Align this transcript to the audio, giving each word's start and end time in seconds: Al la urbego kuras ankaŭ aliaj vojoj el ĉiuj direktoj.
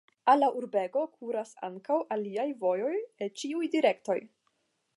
Al 0.31 0.39
la 0.43 0.47
urbego 0.59 1.03
kuras 1.17 1.51
ankaŭ 1.67 1.97
aliaj 2.15 2.47
vojoj 2.63 2.95
el 3.25 3.31
ĉiuj 3.43 3.69
direktoj. 3.77 4.19